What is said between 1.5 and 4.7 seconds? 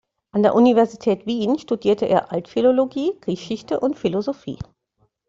studierte er Altphilologie, Geschichte und Philosophie.